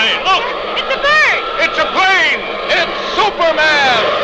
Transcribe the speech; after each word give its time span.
sky. 0.00 0.22
Look! 0.24 0.44
It's 0.80 0.94
a 0.94 0.98
bird! 0.98 1.42
It's 1.64 1.78
a 1.78 1.86
plane! 1.92 2.40
It's 2.70 2.96
Superman! 3.16 4.19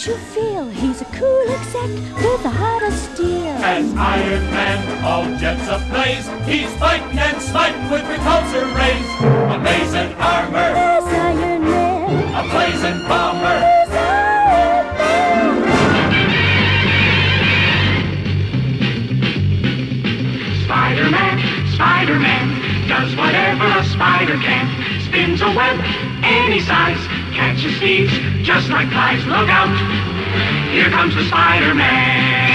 Stark 0.00 0.16
makes 0.16 0.34
you 0.34 0.42
feel 0.42 0.68
he's 0.70 1.02
a 1.02 1.04
cool 1.06 1.50
exec 1.50 1.90
with 2.24 2.44
a 2.44 2.48
heart 2.48 2.82
of 2.84 2.92
steel. 2.94 3.52
As 3.60 3.84
Iron 3.96 4.44
Man, 4.50 5.04
all 5.04 5.24
jets 5.36 5.68
ablaze, 5.68 6.26
he's 6.48 6.72
fighting 6.78 7.18
and 7.18 7.42
smiting 7.42 7.90
with 7.90 8.02
repulsor 8.04 8.64
rays. 8.80 9.06
Amazing 9.52 10.14
armor, 10.16 10.72
There's 10.72 11.04
Iron 11.04 11.64
Man. 11.64 12.08
a 12.32 12.42
blazing 12.48 13.08
bomber. 13.08 13.60
There's 13.60 13.90
Iron 13.90 14.96
Man. 14.96 15.40
Spider-Man, 20.64 21.36
Spider-Man, 21.74 22.88
does 22.88 23.16
whatever 23.16 23.66
a 23.78 23.84
spider 23.84 24.38
can. 24.38 24.66
Spins 25.02 25.42
a 25.42 25.50
web 25.52 25.78
any 26.24 26.60
size, 26.60 27.04
catches 27.34 27.78
thieves 27.78 28.29
just 28.54 28.68
like 28.68 28.88
flies. 28.90 29.24
Look 29.26 29.48
out, 29.48 29.70
here 30.72 30.90
comes 30.90 31.14
the 31.14 31.24
Spider-Man. 31.24 32.49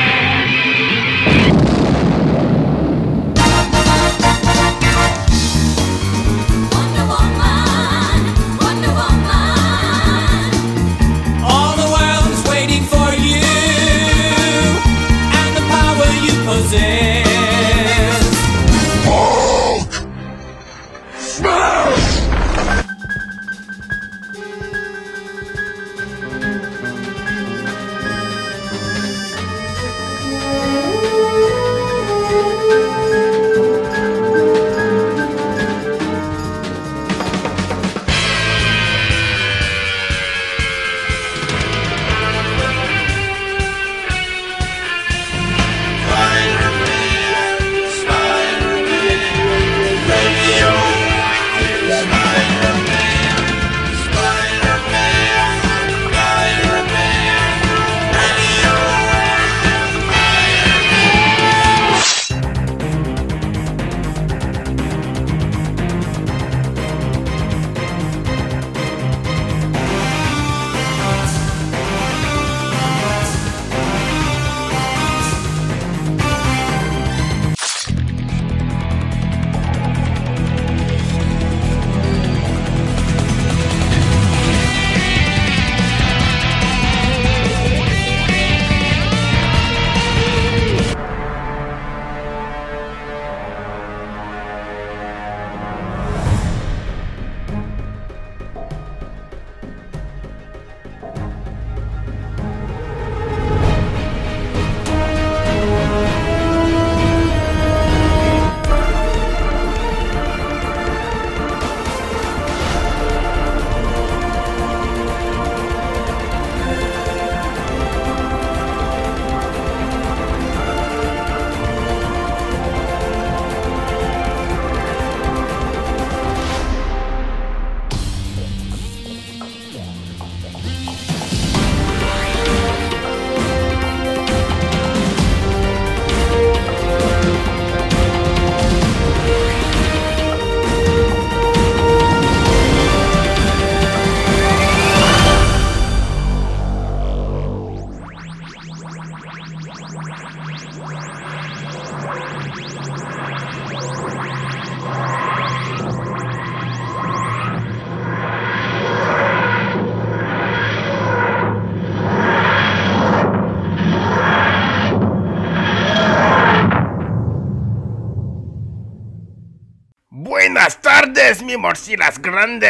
Mi 171.55 171.61
morcillas 171.61 172.19
grandes. 172.19 172.65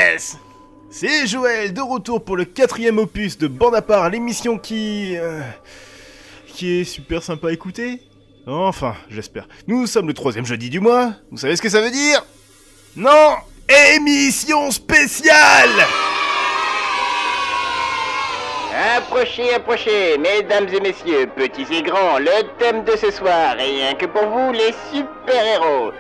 C'est 0.90 1.28
Joël, 1.28 1.74
de 1.74 1.82
retour 1.82 2.24
pour 2.24 2.38
le 2.38 2.46
quatrième 2.46 3.00
opus 3.00 3.38
de 3.38 3.48
Bande 3.48 3.76
à 3.76 3.82
part, 3.82 4.10
l'émission 4.10 4.58
qui... 4.58 5.18
euh, 5.18 5.42
qui 6.48 6.82
est 6.82 6.84
super 6.84 7.22
sympa 7.22 7.50
à 7.50 7.52
écouter. 7.52 8.02
Enfin, 8.48 8.96
j'espère. 9.10 9.48
Nous 9.68 9.88
sommes 9.88 10.08
le 10.08 10.14
troisième 10.14 10.46
jeudi 10.46 10.70
du 10.70 10.80
mois, 10.80 11.14
vous 11.32 11.38
savez 11.38 11.56
ce 11.56 11.62
que 11.62 11.70
ça 11.70 11.82
veut 11.82 11.92
dire? 11.92 12.24
Non 12.96 13.36
Émission 13.96 14.72
spéciale! 14.72 15.86
Approchez, 18.98 19.54
approchez, 19.54 20.18
mesdames 20.18 20.68
et 20.68 20.80
messieurs, 20.80 21.28
petits 21.36 21.66
et 21.74 21.82
grands, 21.82 22.20
le 22.20 22.44
thème 22.60 22.84
de 22.84 22.96
ce 22.96 23.10
soir, 23.10 23.56
rien 23.58 23.96
que 23.96 24.06
pour 24.06 24.28
vous, 24.28 24.52
les 24.52 24.74
super-héros. 24.94 25.92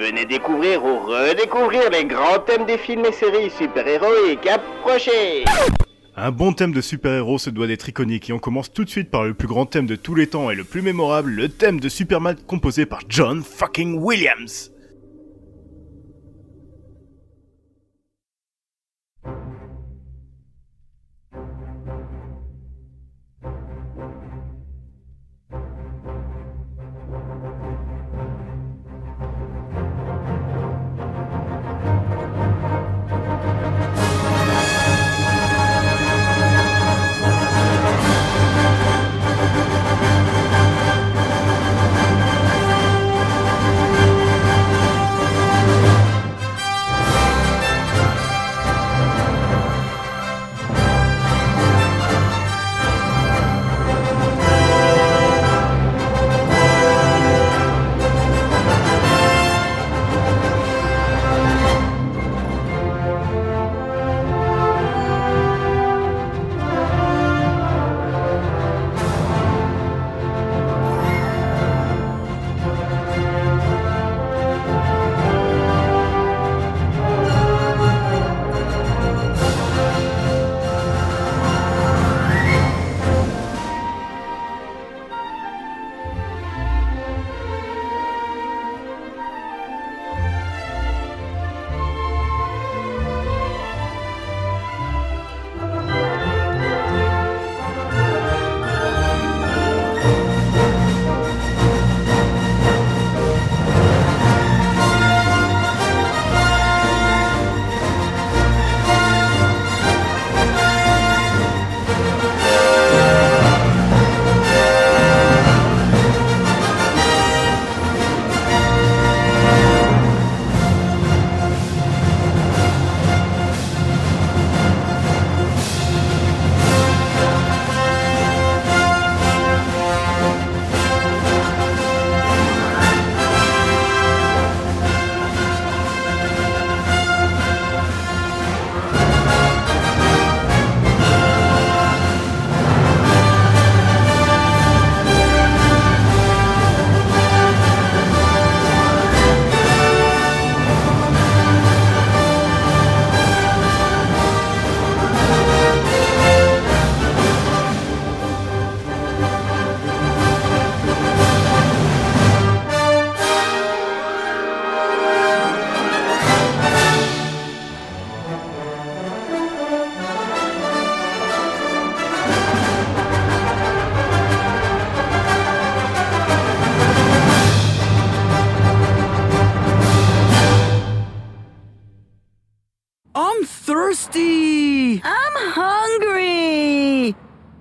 Venez 0.00 0.24
découvrir 0.24 0.82
ou 0.82 0.98
redécouvrir 1.00 1.90
les 1.90 2.06
grands 2.06 2.38
thèmes 2.38 2.64
des 2.64 2.78
films 2.78 3.04
et 3.04 3.12
séries 3.12 3.50
super-héroïques. 3.50 4.46
Approchez 4.46 5.44
Un 6.16 6.30
bon 6.30 6.54
thème 6.54 6.72
de 6.72 6.80
super-héros 6.80 7.36
se 7.36 7.50
doit 7.50 7.66
d'être 7.66 7.86
iconique 7.86 8.30
et 8.30 8.32
on 8.32 8.38
commence 8.38 8.72
tout 8.72 8.86
de 8.86 8.88
suite 8.88 9.10
par 9.10 9.24
le 9.24 9.34
plus 9.34 9.46
grand 9.46 9.66
thème 9.66 9.84
de 9.84 9.96
tous 9.96 10.14
les 10.14 10.26
temps 10.26 10.50
et 10.50 10.54
le 10.54 10.64
plus 10.64 10.80
mémorable, 10.80 11.32
le 11.32 11.50
thème 11.50 11.80
de 11.80 11.90
Superman 11.90 12.34
composé 12.46 12.86
par 12.86 13.00
John 13.10 13.42
fucking 13.42 13.98
Williams. 13.98 14.72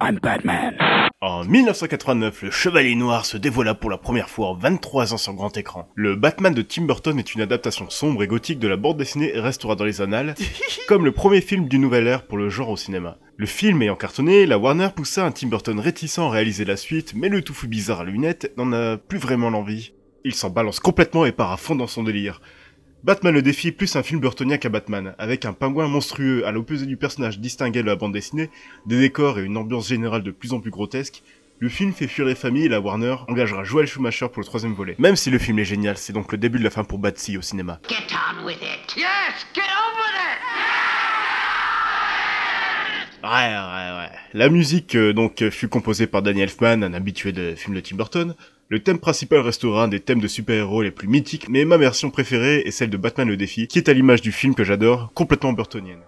I'm 0.09 0.17
Batman. 0.17 0.75
En 1.21 1.43
1989, 1.43 2.41
le 2.41 2.49
Chevalier 2.49 2.95
Noir 2.95 3.27
se 3.27 3.37
dévoila 3.37 3.75
pour 3.75 3.91
la 3.91 3.99
première 3.99 4.27
fois 4.27 4.47
en 4.47 4.53
23 4.55 5.13
ans 5.13 5.19
sur 5.19 5.35
grand 5.35 5.55
écran. 5.55 5.87
Le 5.93 6.15
Batman 6.15 6.51
de 6.51 6.63
Tim 6.63 6.85
Burton 6.85 7.19
est 7.19 7.35
une 7.35 7.41
adaptation 7.41 7.91
sombre 7.91 8.23
et 8.23 8.27
gothique 8.27 8.57
de 8.57 8.67
la 8.67 8.75
bande 8.75 8.97
dessinée 8.97 9.35
et 9.35 9.39
restera 9.39 9.75
dans 9.75 9.83
les 9.83 10.01
annales, 10.01 10.33
comme 10.87 11.05
le 11.05 11.11
premier 11.11 11.41
film 11.41 11.67
d'une 11.67 11.81
nouvelle 11.81 12.07
ère 12.07 12.25
pour 12.25 12.39
le 12.39 12.49
genre 12.49 12.69
au 12.69 12.77
cinéma. 12.77 13.19
Le 13.37 13.45
film 13.45 13.83
ayant 13.83 13.95
cartonné, 13.95 14.47
la 14.47 14.57
Warner 14.57 14.89
poussa 14.95 15.23
un 15.23 15.31
Tim 15.31 15.49
Burton 15.49 15.79
réticent 15.79 16.17
à 16.17 16.27
réaliser 16.27 16.65
la 16.65 16.75
suite, 16.75 17.13
mais 17.13 17.29
le 17.29 17.43
touffu 17.43 17.67
bizarre 17.67 17.99
à 17.99 18.05
lunettes 18.05 18.51
n'en 18.57 18.73
a 18.73 18.97
plus 18.97 19.19
vraiment 19.19 19.51
l'envie. 19.51 19.93
Il 20.25 20.33
s'en 20.33 20.49
balance 20.49 20.79
complètement 20.79 21.27
et 21.27 21.31
part 21.31 21.51
à 21.51 21.57
fond 21.57 21.75
dans 21.75 21.85
son 21.85 22.01
délire. 22.01 22.41
Batman 23.01 23.33
le 23.33 23.41
défi 23.41 23.69
est 23.69 23.71
plus 23.71 23.95
un 23.95 24.03
film 24.03 24.19
burtonien 24.19 24.57
qu'un 24.57 24.69
Batman, 24.69 25.15
avec 25.17 25.45
un 25.45 25.53
pingouin 25.53 25.87
monstrueux 25.87 26.45
à 26.45 26.51
l'opposé 26.51 26.85
du 26.85 26.97
personnage 26.97 27.39
distingué 27.39 27.81
de 27.81 27.87
la 27.87 27.95
bande 27.95 28.11
dessinée, 28.11 28.49
des 28.87 28.99
décors 28.99 29.39
et 29.39 29.43
une 29.43 29.55
ambiance 29.55 29.87
générale 29.87 30.21
de 30.21 30.31
plus 30.31 30.51
en 30.51 30.59
plus 30.59 30.69
grotesque, 30.69 31.23
le 31.59 31.69
film 31.69 31.93
fait 31.93 32.07
fuir 32.07 32.27
les 32.27 32.35
familles 32.35 32.65
et 32.65 32.69
la 32.69 32.81
Warner 32.81 33.15
engagera 33.29 33.63
Joel 33.63 33.87
Schumacher 33.87 34.27
pour 34.27 34.41
le 34.41 34.45
troisième 34.45 34.73
volet. 34.73 34.95
Même 34.99 35.15
si 35.15 35.29
le 35.29 35.37
film 35.37 35.59
est 35.59 35.65
génial, 35.65 35.97
c'est 35.97 36.11
donc 36.11 36.29
le 36.33 36.37
début 36.37 36.59
de 36.59 36.63
la 36.65 36.69
fin 36.69 36.83
pour 36.83 36.99
Batsy 36.99 37.37
au 37.37 37.41
cinéma. 37.41 37.79
Get 37.87 37.95
on 38.11 38.45
with 38.45 38.57
it. 38.61 38.97
Yes, 38.97 39.45
get 39.53 39.61
on 39.61 39.95
with 39.97 40.15
it. 40.19 40.39
Ouais, 43.23 43.29
ouais, 43.29 43.97
ouais. 43.97 44.09
La 44.33 44.49
musique, 44.49 44.95
euh, 44.95 45.13
donc, 45.13 45.41
euh, 45.41 45.51
fut 45.51 45.67
composée 45.67 46.07
par 46.07 46.21
Danny 46.21 46.41
Elfman, 46.41 46.83
un 46.83 46.93
habitué 46.93 47.31
de 47.31 47.55
films 47.55 47.75
de 47.75 47.81
Tim 47.81 47.95
Burton. 47.95 48.35
Le 48.71 48.83
thème 48.83 48.99
principal 48.99 49.39
restera 49.39 49.85
un 49.85 49.87
des 49.87 49.99
thèmes 49.99 50.19
de 50.19 50.27
super-héros 50.27 50.83
les 50.83 50.91
plus 50.91 51.07
mythiques, 51.07 51.49
mais 51.49 51.65
ma 51.65 51.77
version 51.77 52.11
préférée 52.11 52.59
est 52.59 52.71
celle 52.71 52.91
de 52.91 52.97
Batman 52.97 53.27
le 53.27 53.35
défi, 53.35 53.67
qui 53.67 53.79
est 53.79 53.89
à 53.89 53.93
l'image 53.93 54.21
du 54.21 54.31
film 54.31 54.53
que 54.53 54.63
j'adore, 54.63 55.11
complètement 55.15 55.53
burtonienne. 55.53 56.03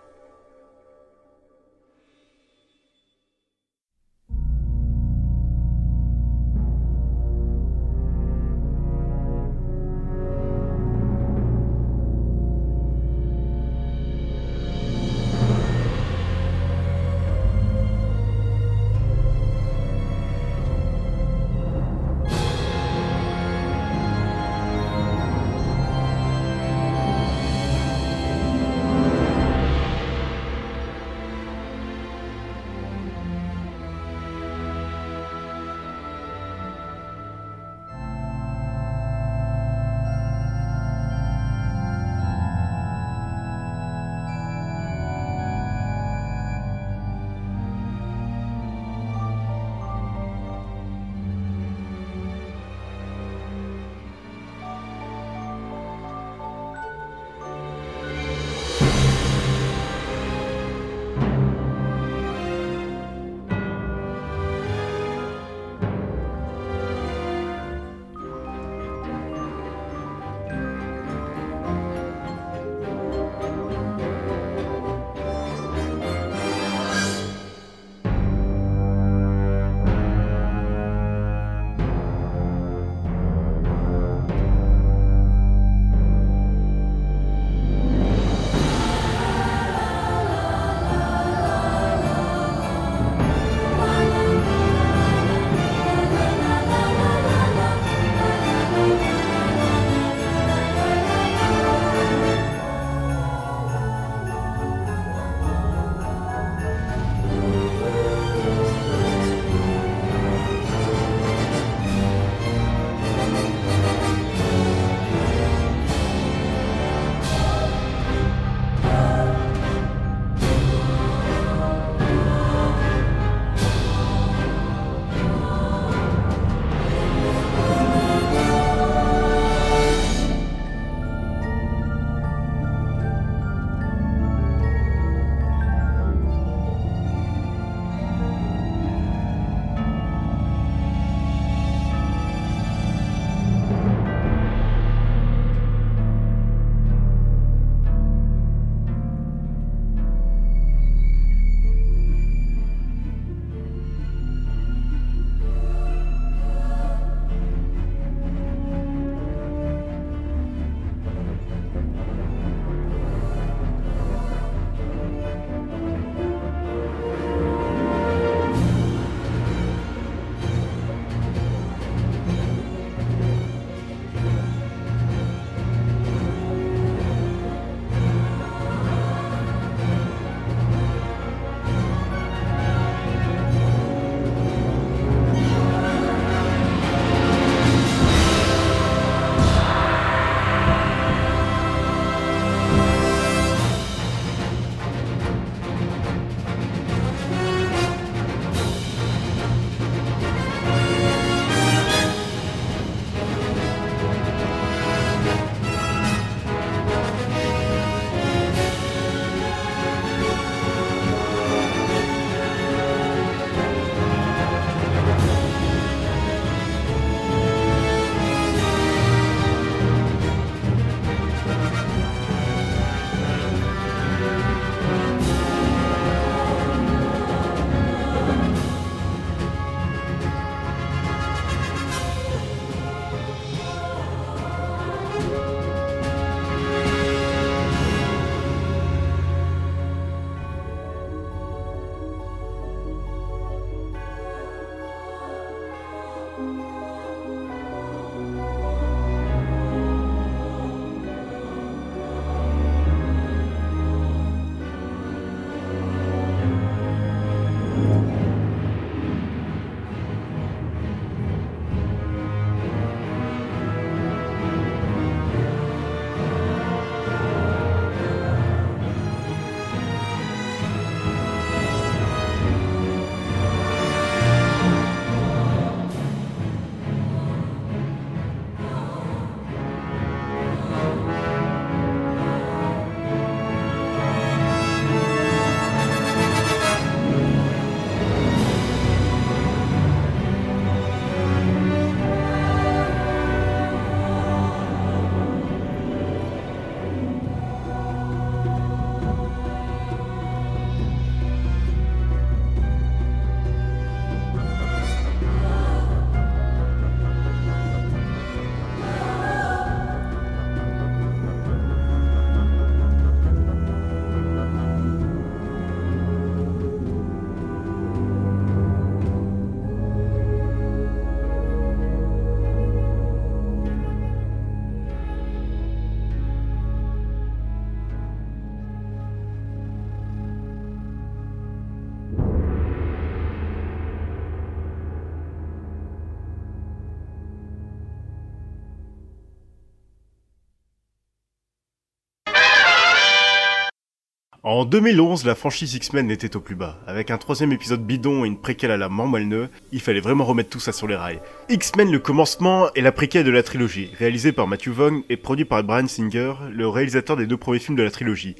En 344.54 344.66
2011, 344.66 345.24
la 345.24 345.34
franchise 345.34 345.76
X-Men 345.76 346.12
était 346.12 346.36
au 346.36 346.42
plus 346.42 346.56
bas. 346.56 346.78
Avec 346.86 347.10
un 347.10 347.18
troisième 347.18 347.54
épisode 347.54 347.88
bidon 347.88 348.26
et 348.26 348.28
une 348.28 348.38
préquelle 348.38 348.72
à 348.72 348.76
la 348.76 348.90
Montmalneux, 348.90 349.48
il 349.72 349.80
fallait 349.80 350.02
vraiment 350.02 350.26
remettre 350.26 350.50
tout 350.50 350.60
ça 350.60 350.74
sur 350.74 350.88
les 350.88 350.98
rails. 350.98 351.22
X-Men 351.48 351.90
le 351.90 352.00
commencement 352.00 352.68
est 352.74 352.81
la 352.81 352.92
préquelle 352.92 353.24
de 353.24 353.31
la 353.31 353.44
trilogie, 353.44 353.92
réalisée 353.98 354.34
par 354.34 354.48
Matthew 354.48 354.72
Vaughn 354.72 355.04
et 355.08 355.16
produit 355.16 355.46
par 355.46 355.64
Brian 355.64 355.88
Singer, 355.88 356.34
le 356.52 356.68
réalisateur 356.68 357.16
des 357.16 357.28
deux 357.28 357.38
premiers 357.38 357.60
films 357.60 357.78
de 357.78 357.84
la 357.84 357.92
trilogie. 357.92 358.36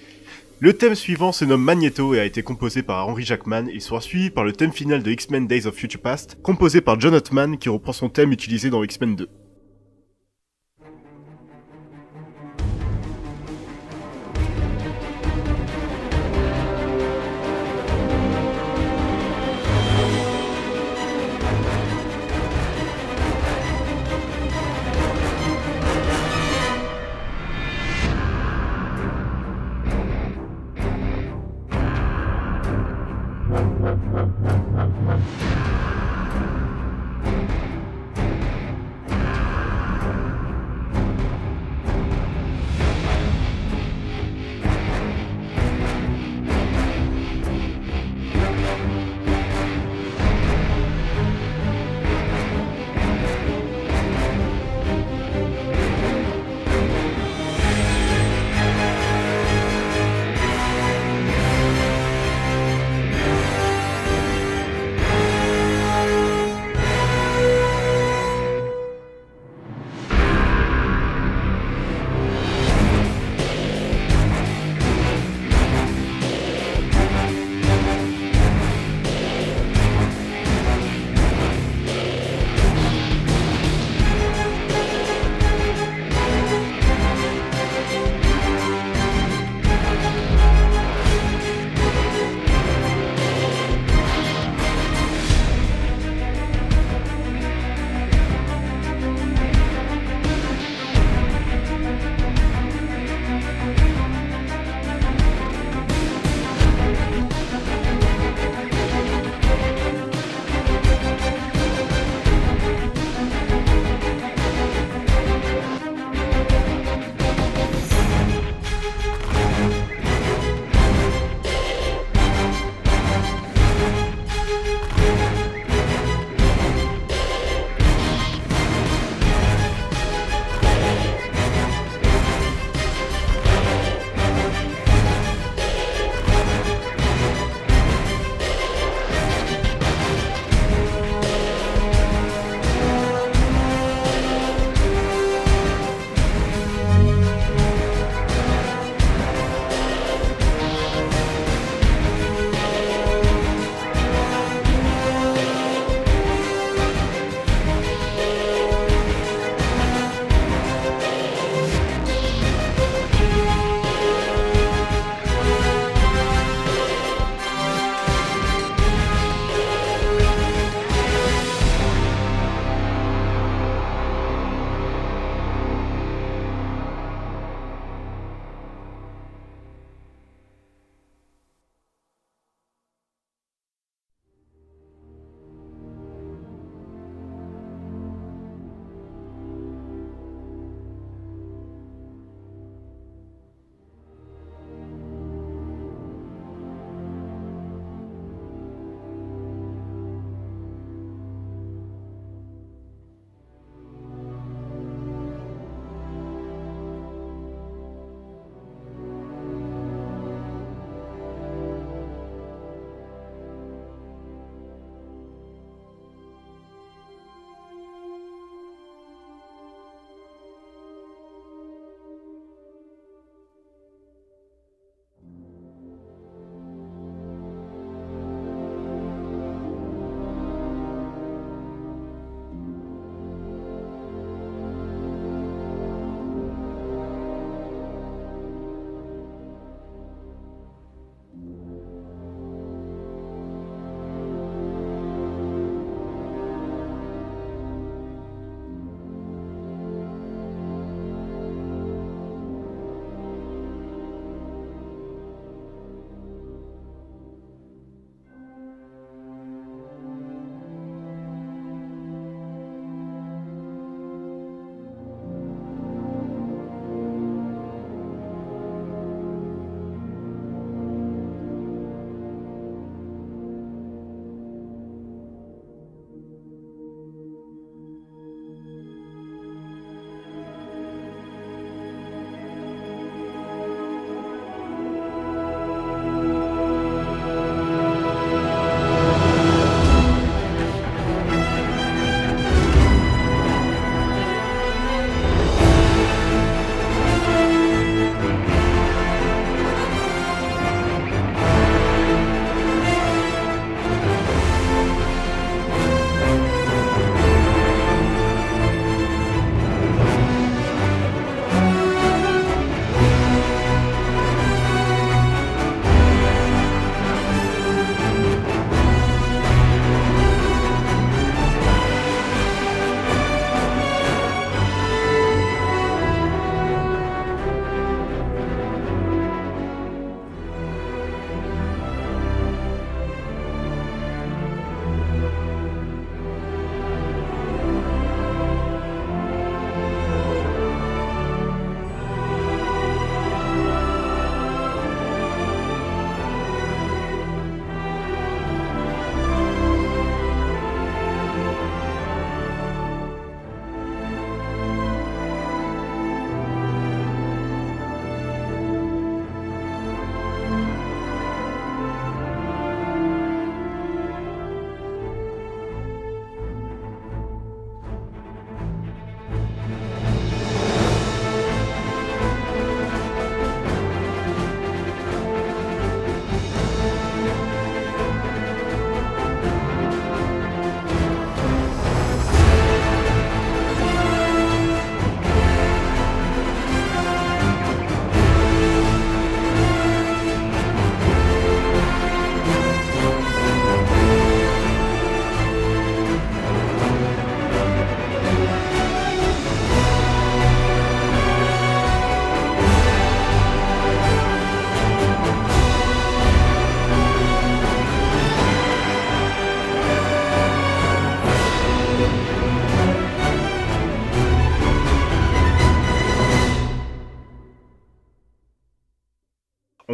Le 0.60 0.74
thème 0.74 0.96
suivant 0.96 1.32
se 1.32 1.46
nomme 1.46 1.64
Magneto 1.64 2.14
et 2.14 2.20
a 2.20 2.26
été 2.26 2.44
composé 2.44 2.84
par 2.84 3.08
Henry 3.08 3.24
Jackman 3.24 3.68
et 3.70 3.80
sera 3.80 4.02
suivi 4.02 4.32
par 4.32 4.44
le 4.44 4.52
thème 4.52 4.74
final 4.74 5.04
de 5.04 5.12
X-Men 5.12 5.48
Days 5.48 5.66
of 5.66 5.76
Future 5.76 6.02
Past, 6.02 6.38
composé 6.44 6.82
par 6.82 7.00
John 7.00 7.16
Ottman 7.16 7.58
qui 7.58 7.70
reprend 7.70 7.94
son 7.94 8.10
thème 8.10 8.34
utilisé 8.34 8.70
dans 8.70 8.84
X-Men 8.84 9.16
2. 9.16 9.30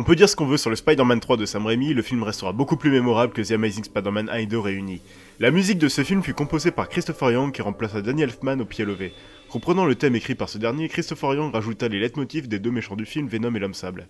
Peut 0.07 0.15
dire 0.15 0.29
ce 0.29 0.37
qu'on 0.37 0.45
veut 0.45 0.55
sur 0.55 0.69
le 0.69 0.77
Spider-Man 0.77 1.19
3 1.19 1.35
de 1.35 1.45
Sam 1.45 1.65
Raimi, 1.65 1.93
le 1.93 2.01
film 2.01 2.23
restera 2.23 2.53
beaucoup 2.53 2.77
plus 2.77 2.91
mémorable 2.91 3.33
que 3.33 3.41
The 3.41 3.51
Amazing 3.51 3.83
Spider-Man 3.83 4.29
1 4.29 4.37
et 4.37 4.45
2 4.45 4.57
réunis. 4.57 5.01
La 5.41 5.51
musique 5.51 5.79
de 5.79 5.89
ce 5.89 6.01
film 6.01 6.23
fut 6.23 6.33
composée 6.33 6.71
par 6.71 6.87
Christopher 6.87 7.31
Young 7.31 7.51
qui 7.51 7.61
remplaça 7.61 8.01
Danny 8.01 8.21
Elfman 8.21 8.61
au 8.61 8.65
pied 8.65 8.85
levé. 8.85 9.11
Reprenant 9.49 9.83
le 9.83 9.95
thème 9.95 10.15
écrit 10.15 10.33
par 10.33 10.47
ce 10.47 10.59
dernier, 10.59 10.87
Christopher 10.87 11.33
Young 11.33 11.51
rajouta 11.51 11.89
les 11.89 11.99
leitmotifs 11.99 12.47
des 12.47 12.59
deux 12.59 12.71
méchants 12.71 12.95
du 12.95 13.05
film, 13.05 13.27
Venom 13.27 13.53
et 13.53 13.59
l'Homme 13.59 13.73
Sable. 13.73 14.07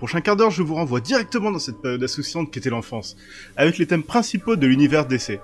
Prochain 0.00 0.22
quart 0.22 0.34
d'heure, 0.34 0.50
je 0.50 0.62
vous 0.62 0.76
renvoie 0.76 1.02
directement 1.02 1.50
dans 1.50 1.58
cette 1.58 1.82
période 1.82 2.02
associante 2.02 2.50
qu'était 2.50 2.70
l'enfance, 2.70 3.18
avec 3.58 3.76
les 3.76 3.86
thèmes 3.86 4.02
principaux 4.02 4.56
de 4.56 4.66
l'univers 4.66 5.04
DC. 5.04 5.40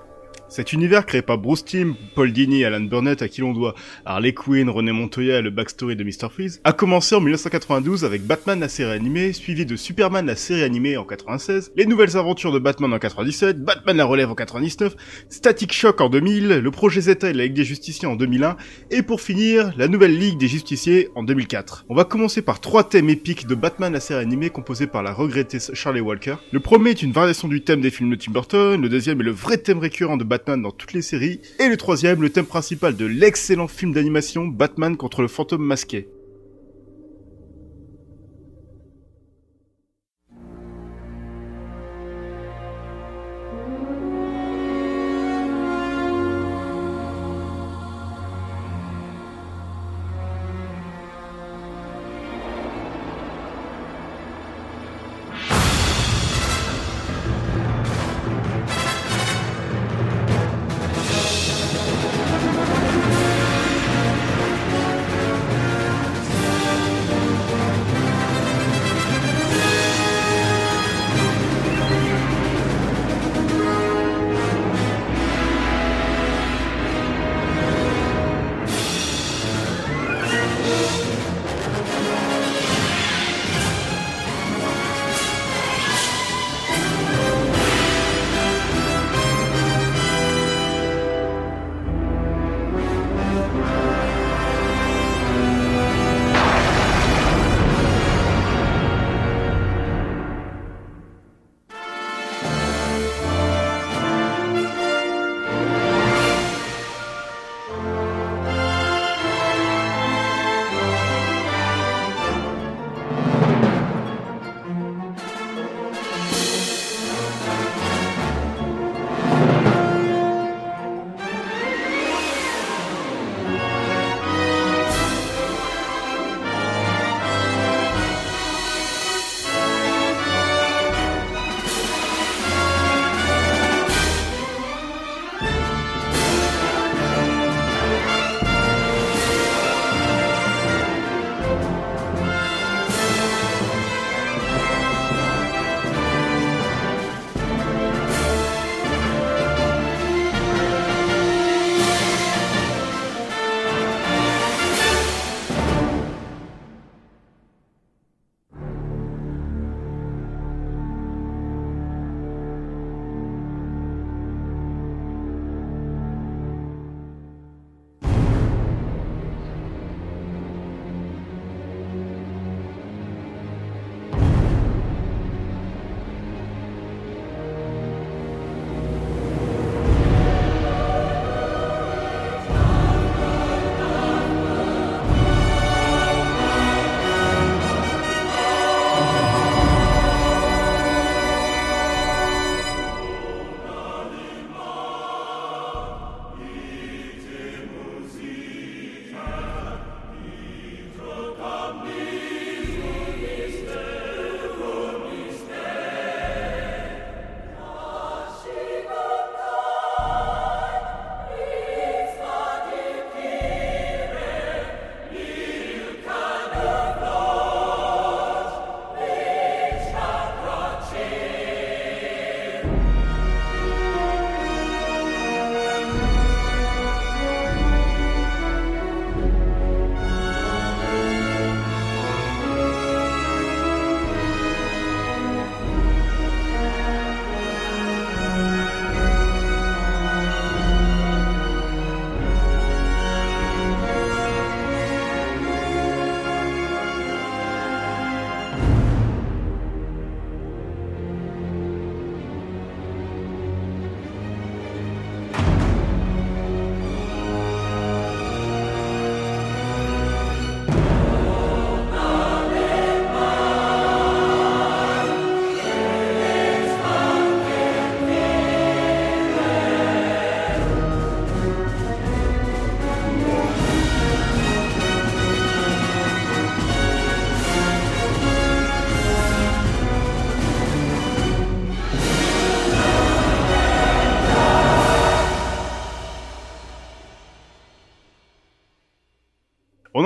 Cet 0.56 0.72
univers 0.72 1.04
créé 1.04 1.20
par 1.20 1.36
Bruce 1.36 1.66
Timm, 1.66 1.94
Paul 2.14 2.32
Dini 2.32 2.64
Alan 2.64 2.80
Burnett 2.80 3.20
à 3.20 3.28
qui 3.28 3.42
l'on 3.42 3.52
doit 3.52 3.74
Harley 4.06 4.32
Quinn, 4.32 4.70
René 4.70 4.90
Montoya 4.90 5.40
et 5.40 5.42
le 5.42 5.50
backstory 5.50 5.96
de 5.96 6.02
Mr. 6.02 6.30
Freeze, 6.32 6.62
a 6.64 6.72
commencé 6.72 7.14
en 7.14 7.20
1992 7.20 8.06
avec 8.06 8.22
Batman 8.22 8.58
la 8.58 8.70
série 8.70 8.92
animée, 8.92 9.34
suivi 9.34 9.66
de 9.66 9.76
Superman 9.76 10.24
la 10.24 10.34
série 10.34 10.62
animée 10.62 10.96
en 10.96 11.04
96, 11.04 11.72
les 11.76 11.84
nouvelles 11.84 12.16
aventures 12.16 12.52
de 12.52 12.58
Batman 12.58 12.90
en 12.94 12.98
97, 12.98 13.62
Batman 13.62 13.98
la 13.98 14.06
relève 14.06 14.30
en 14.30 14.34
99, 14.34 14.96
Static 15.28 15.74
Shock 15.74 16.00
en 16.00 16.08
2000, 16.08 16.48
le 16.48 16.70
projet 16.70 17.02
Zeta 17.02 17.28
et 17.28 17.34
la 17.34 17.44
Ligue 17.44 17.52
des 17.52 17.64
Justiciers 17.64 18.08
en 18.08 18.16
2001, 18.16 18.56
et 18.90 19.02
pour 19.02 19.20
finir, 19.20 19.74
la 19.76 19.88
nouvelle 19.88 20.16
Ligue 20.18 20.38
des 20.38 20.48
Justiciers 20.48 21.10
en 21.16 21.22
2004. 21.22 21.84
On 21.90 21.94
va 21.94 22.04
commencer 22.04 22.40
par 22.40 22.60
trois 22.60 22.84
thèmes 22.84 23.10
épiques 23.10 23.46
de 23.46 23.54
Batman 23.54 23.92
la 23.92 24.00
série 24.00 24.22
animée 24.22 24.48
composés 24.48 24.86
par 24.86 25.02
la 25.02 25.12
regrettée 25.12 25.58
Charlie 25.74 26.00
Walker. 26.00 26.36
Le 26.50 26.60
premier 26.60 26.92
est 26.92 27.02
une 27.02 27.12
variation 27.12 27.46
du 27.46 27.60
thème 27.60 27.82
des 27.82 27.90
films 27.90 28.08
de 28.08 28.16
Tim 28.16 28.32
Burton, 28.32 28.80
le 28.80 28.88
deuxième 28.88 29.20
est 29.20 29.24
le 29.24 29.32
vrai 29.32 29.58
thème 29.58 29.80
récurrent 29.80 30.16
de 30.16 30.24
Batman 30.24 30.45
dans 30.54 30.70
toutes 30.70 30.92
les 30.92 31.02
séries, 31.02 31.40
et 31.58 31.68
le 31.68 31.76
troisième, 31.76 32.22
le 32.22 32.30
thème 32.30 32.46
principal 32.46 32.94
de 32.94 33.06
l'excellent 33.06 33.66
film 33.66 33.92
d'animation 33.92 34.46
Batman 34.46 34.96
contre 34.96 35.22
le 35.22 35.28
fantôme 35.28 35.64
masqué. 35.64 36.08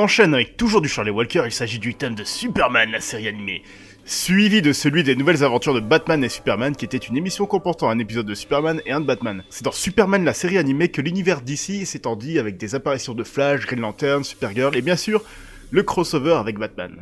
Enchaîne 0.01 0.35
avec 0.35 0.57
toujours 0.57 0.81
du 0.81 0.89
Charlie 0.89 1.11
Walker, 1.11 1.43
il 1.45 1.53
s'agit 1.53 1.79
du 1.79 1.95
thème 1.95 2.15
de 2.15 2.25
Superman, 2.25 2.91
la 2.91 3.01
série 3.01 3.29
animée. 3.29 3.63
Suivi 4.07 4.63
de 4.63 4.73
celui 4.73 5.05
des 5.05 5.15
nouvelles 5.15 5.45
aventures 5.45 5.75
de 5.75 5.81
Batman 5.81 6.25
et 6.25 6.29
Superman, 6.29 6.75
qui 6.75 6.85
était 6.85 6.97
une 6.97 7.17
émission 7.17 7.47
comportant 7.47 7.91
un 7.91 7.99
épisode 7.99 8.27
de 8.27 8.35
Superman 8.35 8.81
et 8.87 8.93
un 8.93 9.01
de 9.01 9.07
Batman. 9.07 9.45
C'est 9.51 9.65
dans 9.65 9.73
Superman, 9.73 10.25
la 10.25 10.33
série 10.33 10.59
animée, 10.59 10.89
que 10.89 11.03
l'univers 11.03 11.43
d'ici 11.43 11.87
s'étendit 11.87 12.39
avec 12.39 12.57
des 12.57 12.75
apparitions 12.75 13.15
de 13.15 13.23
Flash, 13.23 13.67
Green 13.67 13.81
Lantern, 13.81 14.25
Supergirl 14.25 14.77
et 14.77 14.83
bien 14.83 14.97
sûr, 14.97 15.23
le 15.71 15.83
crossover 15.83 16.35
avec 16.35 16.59
Batman. 16.59 16.97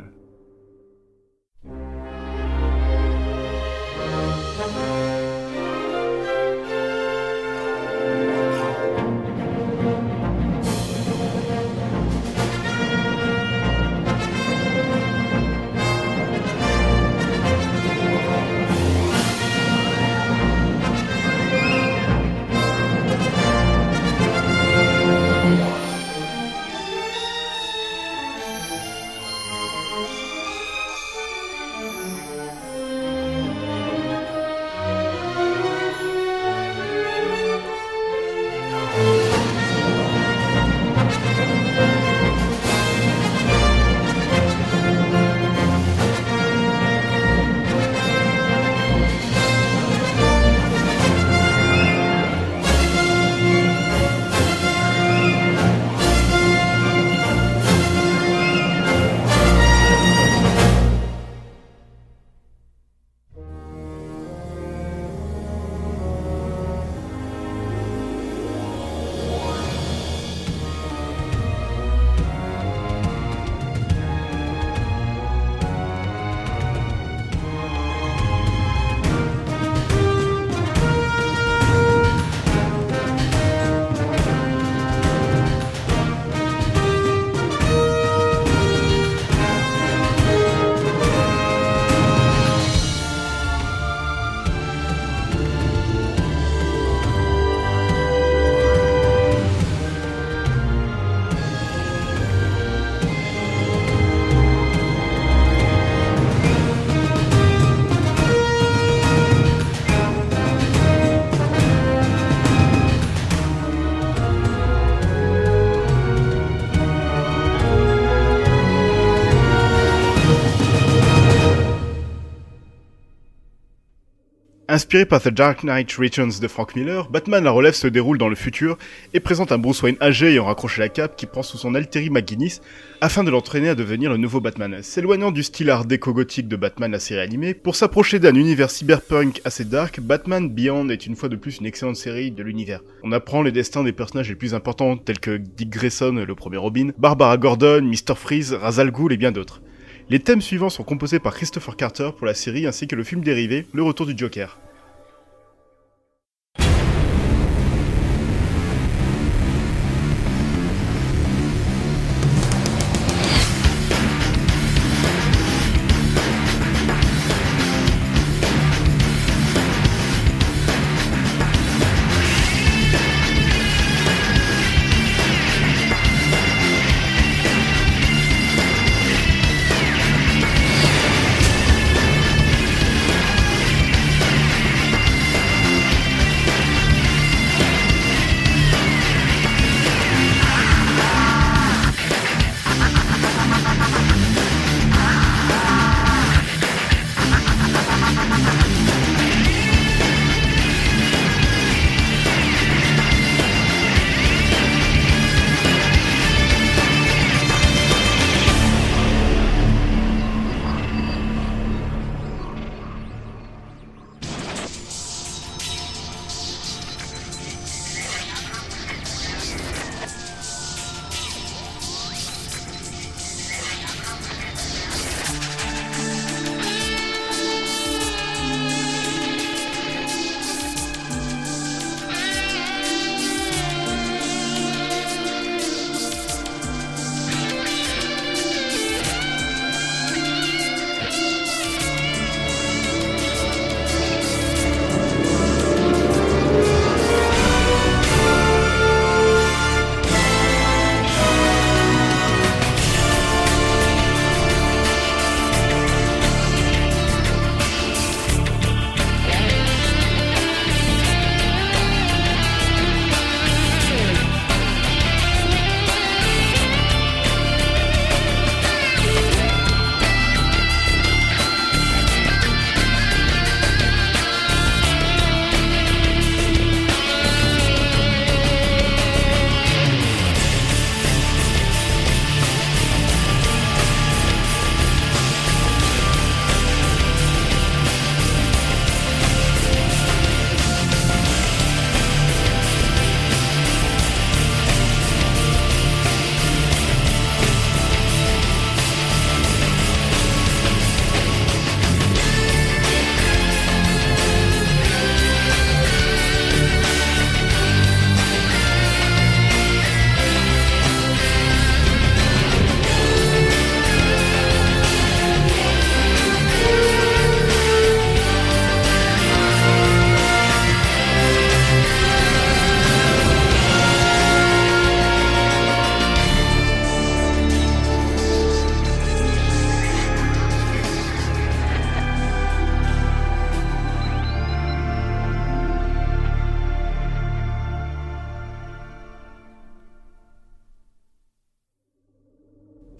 Inspiré 124.89 125.05
par 125.05 125.21
The 125.21 125.29
Dark 125.29 125.63
Knight 125.63 125.91
Returns 125.99 126.39
de 126.41 126.47
Frank 126.47 126.75
Miller, 126.75 127.07
Batman 127.11 127.43
la 127.43 127.51
relève 127.51 127.75
se 127.75 127.85
déroule 127.85 128.17
dans 128.17 128.27
le 128.27 128.35
futur 128.35 128.75
et 129.13 129.19
présente 129.19 129.51
un 129.51 129.59
Bruce 129.59 129.83
Wayne 129.83 129.97
âgé 130.01 130.29
ayant 130.29 130.45
raccroché 130.45 130.81
la 130.81 130.89
cape 130.89 131.15
qui 131.15 131.27
prend 131.27 131.43
sous 131.43 131.59
son 131.59 131.75
Alteri 131.75 132.09
McGuinness 132.09 132.59
afin 132.99 133.23
de 133.23 133.29
l'entraîner 133.29 133.69
à 133.69 133.75
devenir 133.75 134.09
le 134.09 134.17
nouveau 134.17 134.41
Batman. 134.41 134.79
S'éloignant 134.81 135.29
du 135.29 135.43
style 135.43 135.69
art 135.69 135.85
déco 135.85 136.11
gothique 136.11 136.47
de 136.47 136.55
Batman 136.55 136.91
la 136.91 136.97
série 136.97 137.21
animée, 137.21 137.53
pour 137.53 137.75
s'approcher 137.75 138.17
d'un 138.17 138.33
univers 138.33 138.71
cyberpunk 138.71 139.41
assez 139.45 139.63
dark, 139.63 139.99
Batman 139.99 140.49
Beyond 140.49 140.89
est 140.89 141.05
une 141.05 141.15
fois 141.15 141.29
de 141.29 141.35
plus 141.35 141.59
une 141.59 141.67
excellente 141.67 141.95
série 141.95 142.31
de 142.31 142.41
l'univers. 142.41 142.81
On 143.03 143.11
apprend 143.11 143.43
les 143.43 143.51
destins 143.51 143.83
des 143.83 143.93
personnages 143.93 144.29
les 144.29 144.33
plus 144.33 144.55
importants 144.55 144.97
tels 144.97 145.19
que 145.19 145.37
Dick 145.37 145.69
Grayson, 145.69 146.25
le 146.27 146.33
premier 146.33 146.57
Robin, 146.57 146.93
Barbara 146.97 147.37
Gordon, 147.37 147.83
Mr. 147.83 148.15
Freeze, 148.15 148.53
Razal 148.53 148.89
Ghul 148.89 149.13
et 149.13 149.17
bien 149.17 149.31
d'autres. 149.31 149.61
Les 150.09 150.17
thèmes 150.17 150.41
suivants 150.41 150.71
sont 150.71 150.81
composés 150.81 151.19
par 151.19 151.35
Christopher 151.35 151.75
Carter 151.75 152.09
pour 152.17 152.25
la 152.25 152.33
série 152.33 152.65
ainsi 152.65 152.87
que 152.87 152.95
le 152.95 153.03
film 153.03 153.23
dérivé, 153.23 153.67
Le 153.71 153.83
Retour 153.83 154.07
du 154.07 154.17
Joker. 154.17 154.57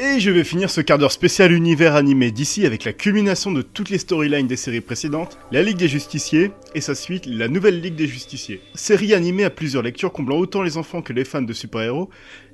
Et 0.10 0.20
je 0.20 0.32
vais 0.32 0.44
finir 0.44 0.72
ce 0.72 0.82
quart 0.82 0.98
d'heure 0.98 1.12
spécial 1.12 1.52
univers 1.52 1.96
animé 1.96 2.32
d'ici 2.32 2.66
avec 2.66 2.84
la 2.84 2.94
culmination 2.94 3.52
de 3.52 3.62
toutes 3.62 3.92
les 3.92 4.00
storylines 4.00 4.48
des 4.48 4.56
séries 4.56 4.82
précédentes, 4.82 5.38
la 5.52 5.62
Ligue 5.62 5.78
des 5.78 5.88
Justiciers 5.88 6.52
et 6.74 6.82
sa 6.82 6.96
suite, 6.96 7.28
la 7.28 7.48
Nouvelle 7.48 7.80
Ligue 7.80 7.96
des 7.96 8.08
Justiciers. 8.08 8.60
Série 8.74 9.14
animée 9.14 9.44
à 9.44 9.52
plusieurs 9.52 9.84
lectures 9.84 10.12
comblant 10.12 10.38
autant 10.38 10.64
les 10.64 10.78
enfants 10.78 11.04
que 11.04 11.14
les 11.14 11.26
fans 11.26 11.44
de 11.44 11.54
super-héros, 11.54 12.10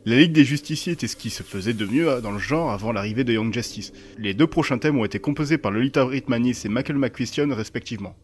la 0.06 0.18
Ligue 0.18 0.34
des 0.34 0.43
Justiciers 0.43 0.93
était 0.93 1.08
ce 1.08 1.16
qui 1.16 1.30
se 1.30 1.43
faisait 1.43 1.74
de 1.74 1.86
mieux 1.86 2.20
dans 2.22 2.32
le 2.32 2.39
genre 2.39 2.72
avant 2.72 2.91
l'arrivée 2.91 3.24
de 3.24 3.32
Young 3.32 3.53
Justice. 3.53 3.93
Les 4.18 4.34
deux 4.34 4.47
prochains 4.47 4.78
thèmes 4.78 4.99
ont 4.99 5.06
été 5.06 5.20
composés 5.20 5.58
par 5.58 5.72
Lolita 5.72 6.03
Ritmanis 6.06 6.64
et 6.66 6.70
Michael 6.70 6.97
McQuestion 6.97 7.47
respectivement. 7.56 8.18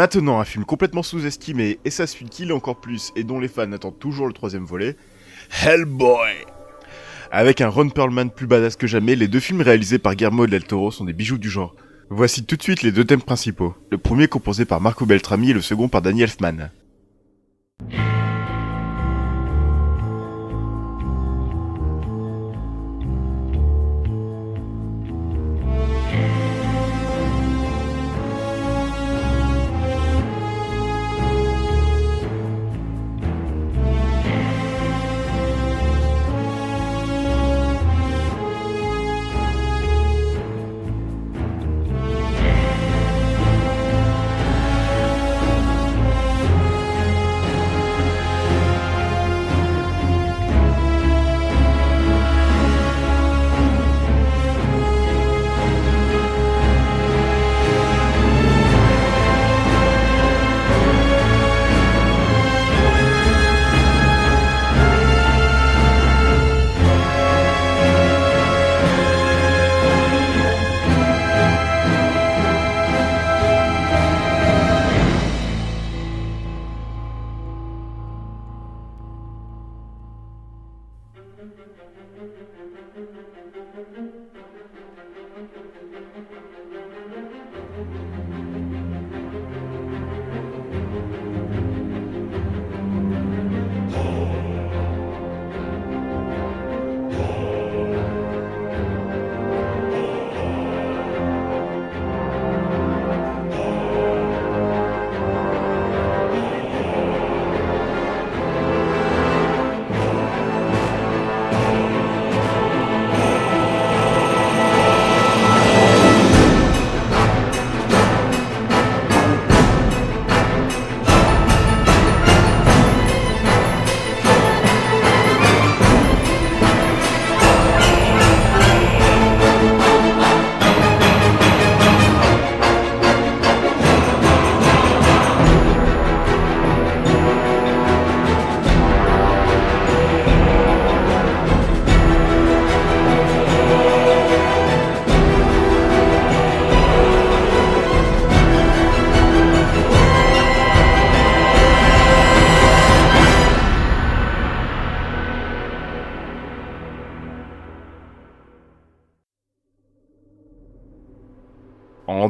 Maintenant, 0.00 0.40
un 0.40 0.46
film 0.46 0.64
complètement 0.64 1.02
sous-estimé 1.02 1.78
et 1.84 1.90
sa 1.90 2.06
suite 2.06 2.30
qui 2.30 2.46
l'est 2.46 2.54
encore 2.54 2.80
plus 2.80 3.12
et 3.16 3.22
dont 3.22 3.38
les 3.38 3.48
fans 3.48 3.70
attendent 3.70 3.98
toujours 3.98 4.26
le 4.26 4.32
troisième 4.32 4.64
volet, 4.64 4.96
Hellboy 5.62 6.30
Avec 7.30 7.60
un 7.60 7.68
Ron 7.68 7.90
Perlman 7.90 8.30
plus 8.30 8.46
badass 8.46 8.76
que 8.76 8.86
jamais, 8.86 9.14
les 9.14 9.28
deux 9.28 9.40
films 9.40 9.60
réalisés 9.60 9.98
par 9.98 10.14
Guillermo 10.14 10.46
del 10.46 10.64
Toro 10.64 10.90
sont 10.90 11.04
des 11.04 11.12
bijoux 11.12 11.36
du 11.36 11.50
genre. 11.50 11.76
Voici 12.08 12.46
tout 12.46 12.56
de 12.56 12.62
suite 12.62 12.80
les 12.82 12.92
deux 12.92 13.04
thèmes 13.04 13.20
principaux. 13.20 13.74
Le 13.90 13.98
premier 13.98 14.26
composé 14.26 14.64
par 14.64 14.80
Marco 14.80 15.04
Beltrami 15.04 15.50
et 15.50 15.52
le 15.52 15.60
second 15.60 15.88
par 15.88 16.00
Danny 16.00 16.22
Elfman. 16.22 16.70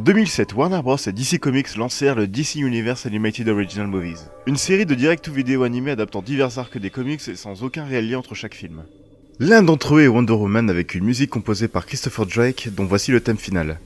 2007, 0.00 0.54
Warner 0.54 0.80
Bros. 0.82 0.96
et 0.96 1.12
DC 1.12 1.38
Comics 1.38 1.76
lancèrent 1.76 2.14
le 2.14 2.26
DC 2.26 2.54
Universe 2.56 3.04
Animated 3.04 3.46
Original 3.48 3.86
Movies, 3.86 4.30
une 4.46 4.56
série 4.56 4.86
de 4.86 4.94
direct-to-vidéo 4.94 5.62
animés 5.62 5.90
adaptant 5.90 6.22
divers 6.22 6.58
arcs 6.58 6.78
des 6.78 6.88
comics 6.88 7.20
et 7.28 7.36
sans 7.36 7.62
aucun 7.62 7.84
réel 7.84 8.08
lien 8.08 8.18
entre 8.18 8.34
chaque 8.34 8.54
film. 8.54 8.84
L'un 9.38 9.62
d'entre 9.62 9.96
eux 9.96 10.02
est 10.02 10.08
Wonder 10.08 10.32
Woman 10.32 10.70
avec 10.70 10.94
une 10.94 11.04
musique 11.04 11.28
composée 11.28 11.68
par 11.68 11.84
Christopher 11.84 12.24
Drake 12.24 12.70
dont 12.74 12.86
voici 12.86 13.10
le 13.10 13.20
thème 13.20 13.36
final. 13.36 13.78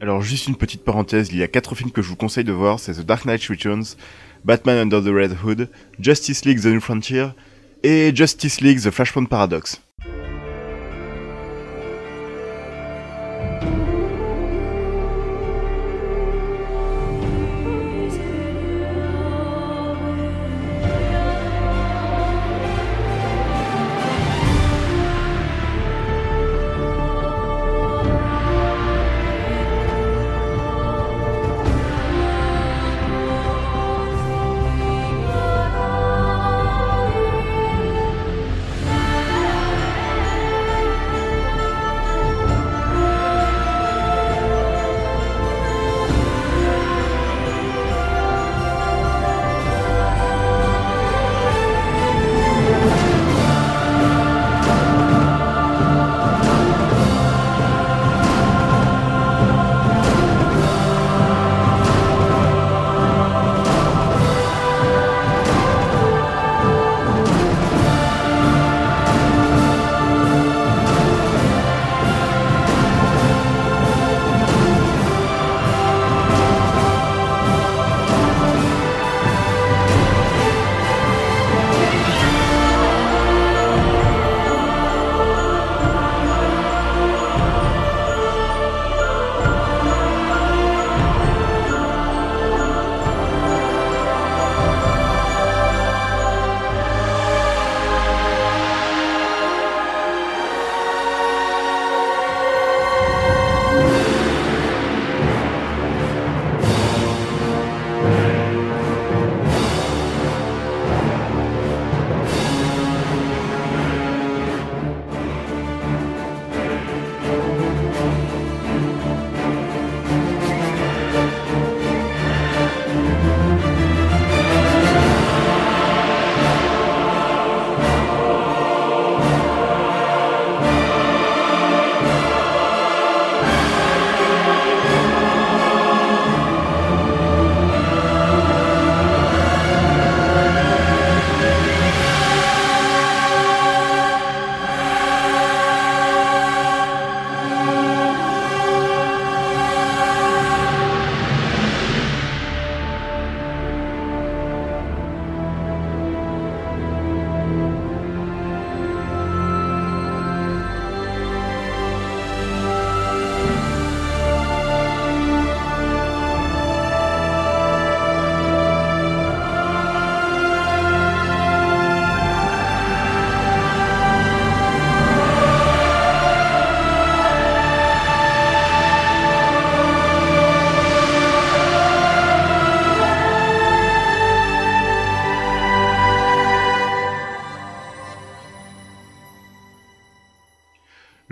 Alors 0.00 0.22
juste 0.22 0.46
une 0.46 0.56
petite 0.56 0.84
parenthèse, 0.84 1.30
il 1.32 1.38
y 1.38 1.42
a 1.42 1.48
quatre 1.48 1.74
films 1.74 1.90
que 1.90 2.00
je 2.00 2.08
vous 2.08 2.16
conseille 2.16 2.44
de 2.44 2.52
voir, 2.52 2.78
c'est 2.78 2.94
The 2.94 3.04
Dark 3.04 3.24
Knight 3.24 3.44
Returns, 3.46 3.96
Batman 4.44 4.78
Under 4.78 5.02
the 5.02 5.12
Red 5.12 5.36
Hood, 5.44 5.68
Justice 5.98 6.44
League 6.44 6.60
The 6.60 6.66
New 6.66 6.80
Frontier 6.80 7.26
et 7.82 8.14
Justice 8.14 8.60
League 8.60 8.80
The 8.80 8.90
Flashpoint 8.90 9.24
Paradox. 9.24 9.80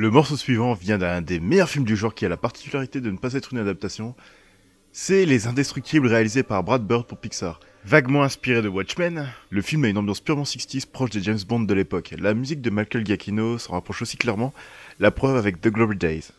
Le 0.08 0.12
morceau 0.12 0.38
suivant 0.38 0.72
vient 0.72 0.96
d'un 0.96 1.20
des 1.20 1.38
meilleurs 1.38 1.68
films 1.68 1.84
du 1.84 1.94
genre 1.94 2.14
qui 2.14 2.24
a 2.24 2.30
la 2.30 2.38
particularité 2.38 3.02
de 3.02 3.10
ne 3.10 3.18
pas 3.18 3.34
être 3.34 3.52
une 3.52 3.58
adaptation. 3.58 4.14
C'est 4.90 5.26
Les 5.26 5.46
Indestructibles 5.46 6.06
réalisé 6.06 6.42
par 6.42 6.64
Brad 6.64 6.82
Bird 6.82 7.06
pour 7.06 7.18
Pixar. 7.18 7.60
Vaguement 7.84 8.22
inspiré 8.22 8.62
de 8.62 8.68
Watchmen, 8.68 9.28
le 9.50 9.60
film 9.60 9.84
a 9.84 9.88
une 9.88 9.98
ambiance 9.98 10.20
purement 10.20 10.44
60s 10.44 10.86
proche 10.86 11.10
des 11.10 11.22
James 11.22 11.40
Bond 11.46 11.60
de 11.60 11.74
l'époque. 11.74 12.14
La 12.18 12.32
musique 12.32 12.62
de 12.62 12.70
Michael 12.70 13.04
Giacchino 13.04 13.58
s'en 13.58 13.74
rapproche 13.74 14.00
aussi 14.00 14.16
clairement, 14.16 14.54
la 14.98 15.10
preuve 15.10 15.36
avec 15.36 15.60
The 15.60 15.68
Glory 15.68 15.98
Days. 15.98 16.30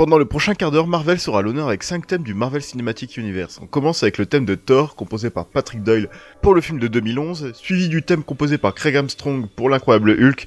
Pendant 0.00 0.16
le 0.16 0.24
prochain 0.24 0.54
quart 0.54 0.70
d'heure, 0.70 0.86
Marvel 0.86 1.20
sera 1.20 1.40
à 1.40 1.42
l'honneur 1.42 1.68
avec 1.68 1.82
5 1.82 2.06
thèmes 2.06 2.22
du 2.22 2.32
Marvel 2.32 2.62
Cinematic 2.62 3.18
Universe. 3.18 3.60
On 3.62 3.66
commence 3.66 4.02
avec 4.02 4.16
le 4.16 4.24
thème 4.24 4.46
de 4.46 4.54
Thor, 4.54 4.96
composé 4.96 5.28
par 5.28 5.44
Patrick 5.44 5.82
Doyle 5.82 6.08
pour 6.40 6.54
le 6.54 6.62
film 6.62 6.78
de 6.78 6.88
2011, 6.88 7.52
suivi 7.52 7.90
du 7.90 8.02
thème 8.02 8.22
composé 8.22 8.56
par 8.56 8.74
Craig 8.74 8.96
Armstrong 8.96 9.46
pour 9.54 9.68
l'incroyable 9.68 10.12
Hulk, 10.12 10.46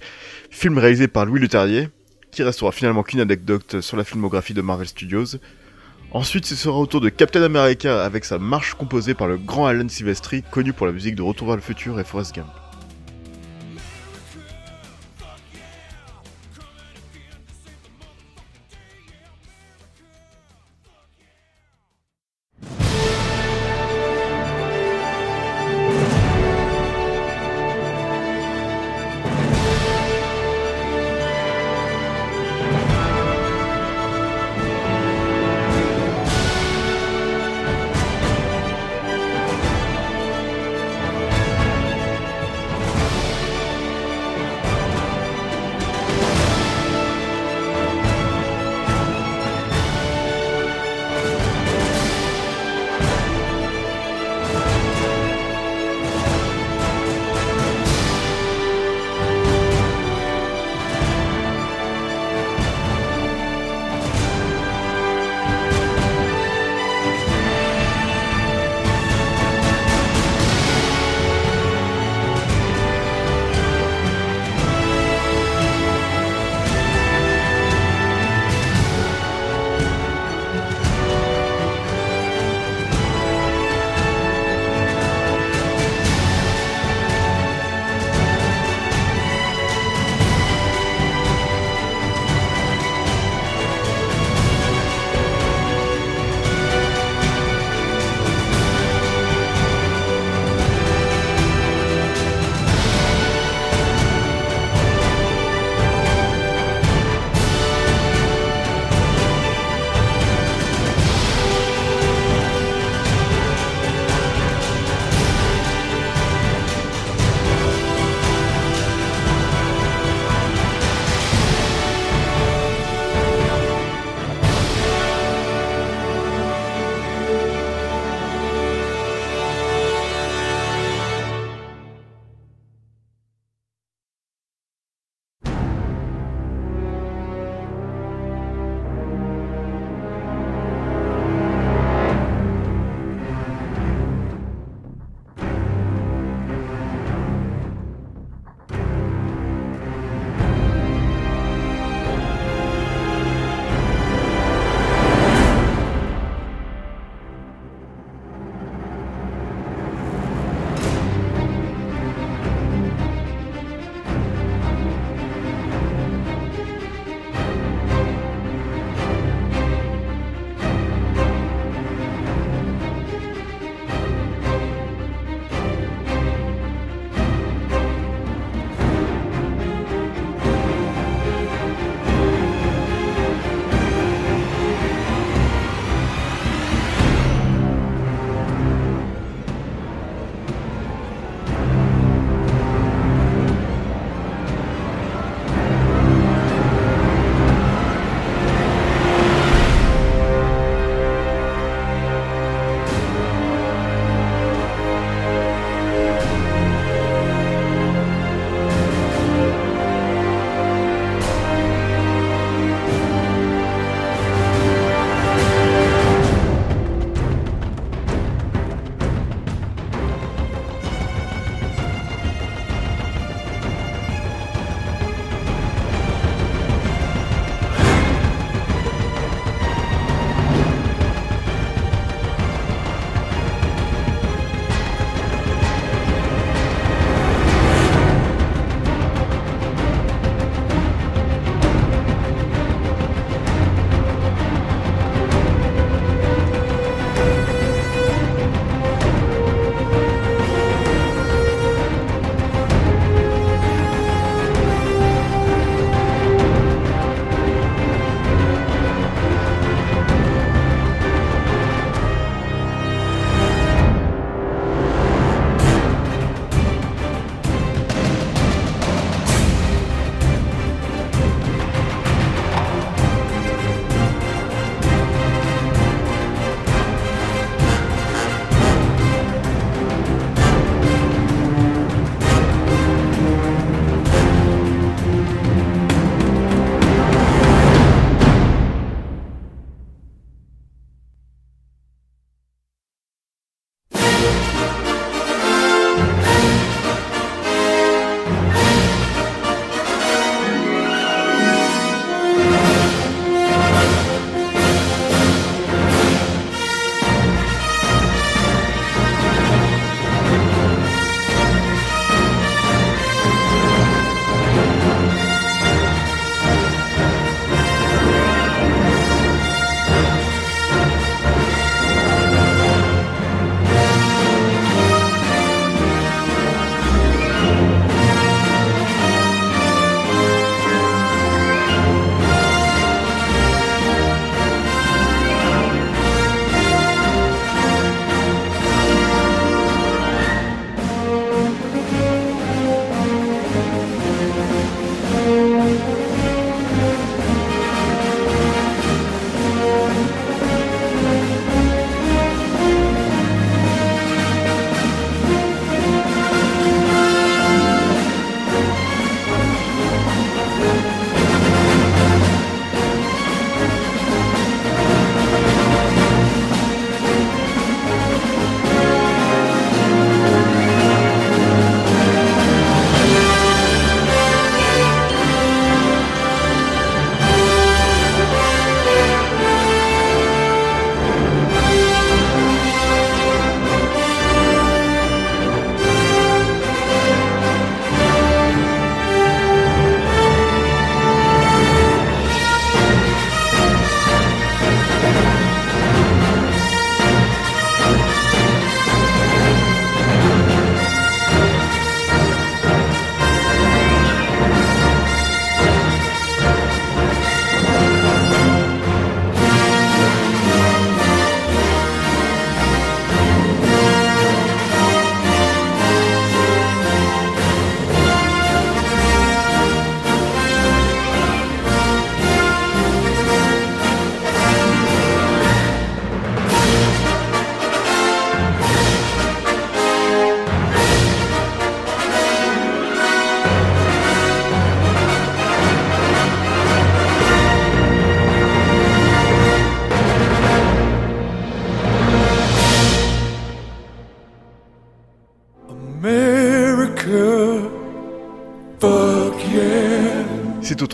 film 0.49 0.79
réalisé 0.79 1.07
par 1.07 1.27
Louis 1.27 1.39
Leterrier, 1.39 1.89
qui 2.31 2.41
restera 2.41 2.71
finalement 2.71 3.03
qu'une 3.03 3.19
anecdote 3.19 3.79
sur 3.81 3.95
la 3.95 4.03
filmographie 4.03 4.55
de 4.55 4.61
Marvel 4.63 4.87
Studios. 4.87 5.37
Ensuite, 6.09 6.47
ce 6.47 6.55
sera 6.55 6.79
au 6.79 6.87
tour 6.87 7.01
de 7.01 7.09
Captain 7.09 7.43
America 7.43 8.03
avec 8.03 8.25
sa 8.25 8.39
marche 8.39 8.73
composée 8.73 9.13
par 9.13 9.27
le 9.27 9.37
grand 9.37 9.67
Alan 9.67 9.87
Silvestri, 9.87 10.41
connu 10.49 10.73
pour 10.73 10.87
la 10.87 10.93
musique 10.93 11.13
de 11.13 11.21
Retour 11.21 11.45
vers 11.45 11.57
le 11.57 11.61
futur 11.61 11.99
et 11.99 12.03
Forrest 12.03 12.33
Gump. 12.33 12.62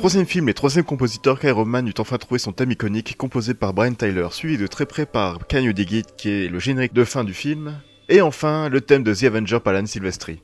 Troisième 0.09 0.25
film 0.25 0.49
et 0.49 0.55
troisième 0.55 0.85
compositeur 0.85 1.39
qu'Iron 1.39 1.65
Man 1.65 1.87
eut 1.87 1.93
enfin 1.99 2.17
trouvé 2.17 2.39
son 2.39 2.51
thème 2.51 2.71
iconique 2.71 3.15
composé 3.15 3.53
par 3.53 3.75
Brian 3.75 3.93
Tyler, 3.93 4.29
suivi 4.31 4.57
de 4.57 4.65
très 4.65 4.87
près 4.87 5.05
par 5.05 5.37
Can 5.47 5.59
You 5.59 5.71
Dig 5.71 5.91
It, 5.91 6.15
qui 6.17 6.31
est 6.31 6.47
le 6.47 6.57
générique 6.57 6.93
de 6.93 7.03
fin 7.03 7.23
du 7.23 7.35
film, 7.35 7.79
et 8.09 8.19
enfin 8.19 8.69
le 8.69 8.81
thème 8.81 9.03
de 9.03 9.13
The 9.13 9.25
Avenger 9.25 9.59
par 9.59 9.75
Alan 9.75 9.85
Silvestri. 9.85 10.41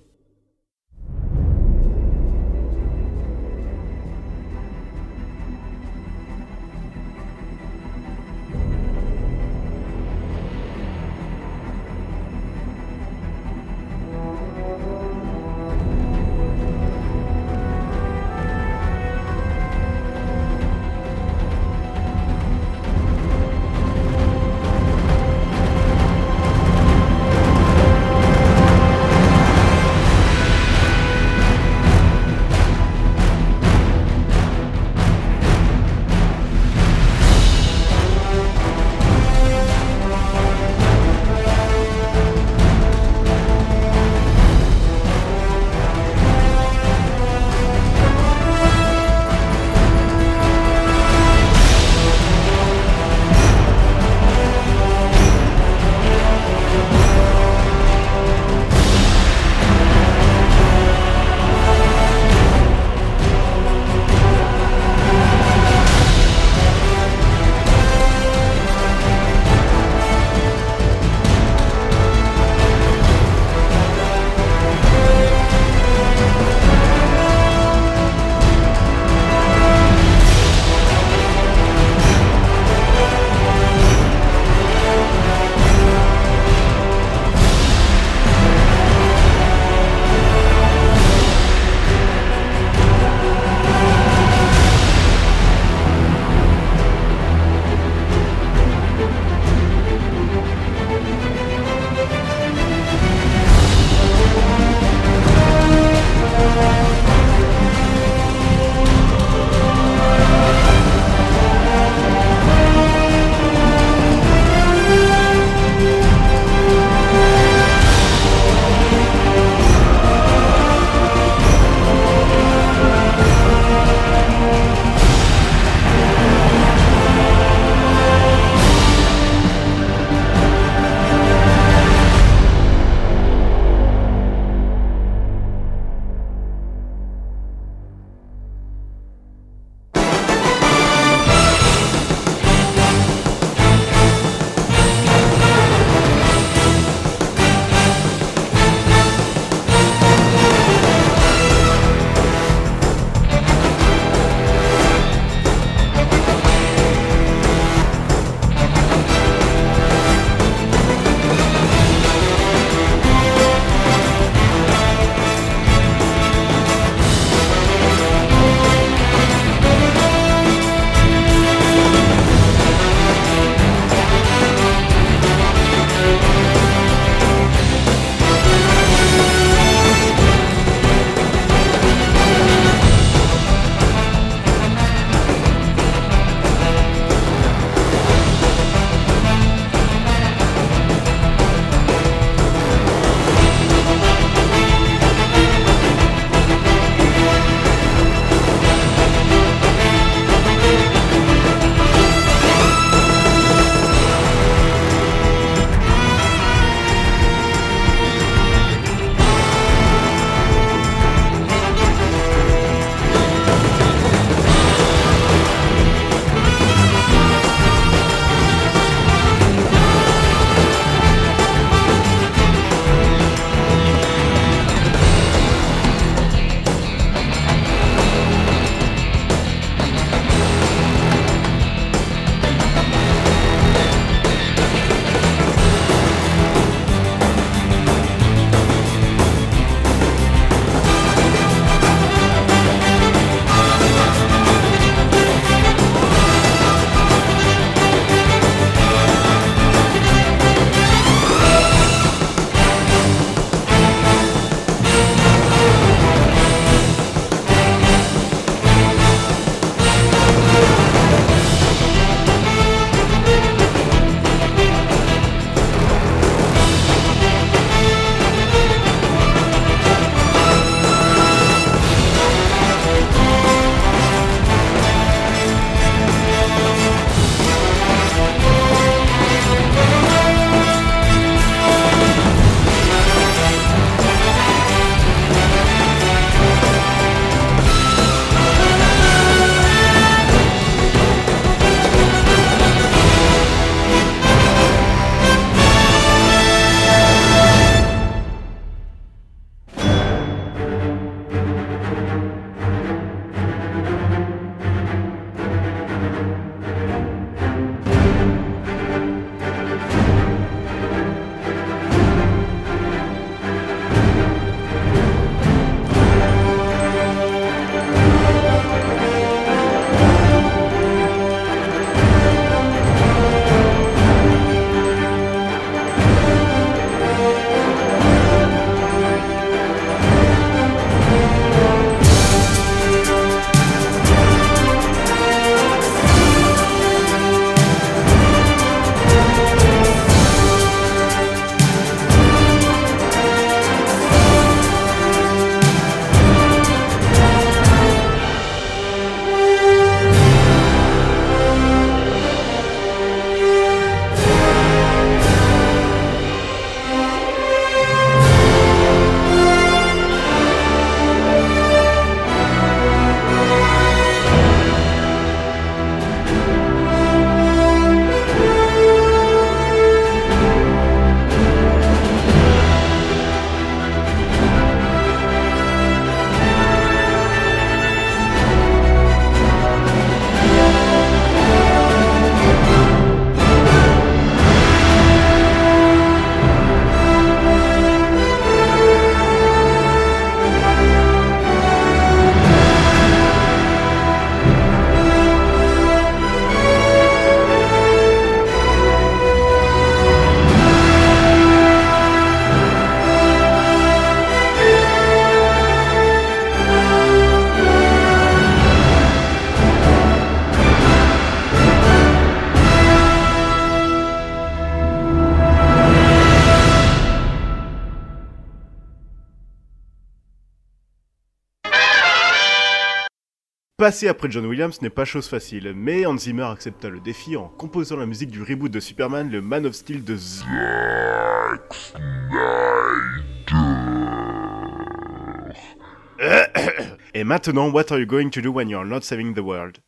Passer 423.95 424.09
après 424.09 424.29
John 424.29 424.45
Williams 424.45 424.81
n'est 424.81 424.89
pas 424.89 425.05
chose 425.05 425.29
facile, 425.29 425.71
mais 425.73 426.05
Hans 426.05 426.17
Zimmer 426.17 426.43
accepta 426.43 426.89
le 426.89 426.99
défi 426.99 427.37
en 427.37 427.47
composant 427.47 427.95
la 427.95 428.05
musique 428.05 428.29
du 428.29 428.43
reboot 428.43 428.69
de 428.69 428.81
Superman, 428.81 429.31
le 429.31 429.41
Man 429.41 429.65
of 429.65 429.73
Steel 429.73 430.03
de 430.03 430.17
Z. 430.17 430.43
Et 437.13 437.23
maintenant, 437.23 437.71
what 437.71 437.85
are 437.91 437.97
you 437.97 438.05
going 438.05 438.29
to 438.31 438.41
do 438.41 438.51
when 438.51 438.67
you're 438.67 438.83
not 438.83 439.03
saving 439.03 439.33
the 439.33 439.39
world? 439.39 439.79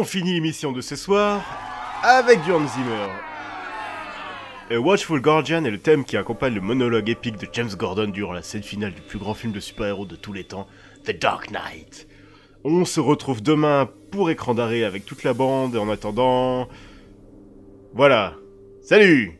On 0.00 0.04
finit 0.04 0.32
l'émission 0.32 0.72
de 0.72 0.80
ce 0.80 0.96
soir 0.96 1.42
avec 2.02 2.42
du 2.42 2.52
Hans 2.52 2.66
Zimmer. 2.66 3.08
A 4.70 4.80
Watchful 4.80 5.20
Guardian 5.20 5.62
est 5.66 5.70
le 5.70 5.78
thème 5.78 6.06
qui 6.06 6.16
accompagne 6.16 6.54
le 6.54 6.62
monologue 6.62 7.10
épique 7.10 7.36
de 7.36 7.46
James 7.52 7.68
Gordon 7.76 8.06
durant 8.06 8.32
la 8.32 8.40
scène 8.40 8.62
finale 8.62 8.94
du 8.94 9.02
plus 9.02 9.18
grand 9.18 9.34
film 9.34 9.52
de 9.52 9.60
super-héros 9.60 10.06
de 10.06 10.16
tous 10.16 10.32
les 10.32 10.44
temps, 10.44 10.66
The 11.04 11.20
Dark 11.20 11.50
Knight. 11.50 12.08
On 12.64 12.86
se 12.86 12.98
retrouve 12.98 13.42
demain 13.42 13.90
pour 14.10 14.30
écran 14.30 14.54
d'arrêt 14.54 14.84
avec 14.84 15.04
toute 15.04 15.22
la 15.22 15.34
bande 15.34 15.74
et 15.74 15.78
en 15.78 15.90
attendant... 15.90 16.66
Voilà. 17.92 18.36
Salut 18.80 19.39